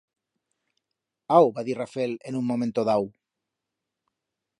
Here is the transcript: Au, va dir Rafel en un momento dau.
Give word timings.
Au, 1.35 1.49
va 1.57 1.65
dir 1.67 1.75
Rafel 1.79 2.15
en 2.31 2.39
un 2.39 2.47
momento 2.53 2.87
dau. 2.91 3.07